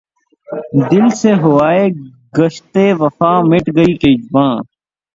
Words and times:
دل 0.89 1.05
سے 1.19 1.31
ہواے 1.43 1.83
کشتِ 2.37 2.73
وفا 2.99 3.31
مٹ 3.49 3.65
گئی 3.75 3.93
کہ 4.01 4.11
واں 4.33 4.53